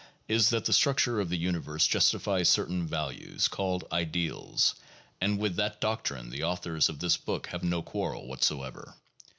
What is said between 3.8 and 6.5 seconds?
ideals, and with that doctrine the